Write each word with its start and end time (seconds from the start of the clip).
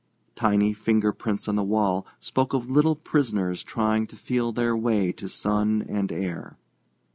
Tiny 0.33 0.73
finger 0.73 1.11
prints 1.11 1.47
on 1.47 1.55
the 1.55 1.63
wall 1.63 2.07
spoke 2.19 2.55
of 2.55 2.71
little 2.71 2.95
prisoners 2.95 3.61
trying 3.63 4.07
to 4.07 4.15
feel 4.15 4.51
their 4.51 4.75
way 4.75 5.11
to 5.11 5.29
sun 5.29 5.83
and 5.87 6.11
air. 6.11 6.57